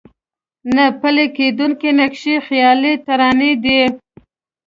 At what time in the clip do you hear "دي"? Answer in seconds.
3.63-3.81